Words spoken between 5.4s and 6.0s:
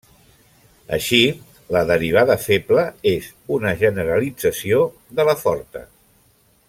forta.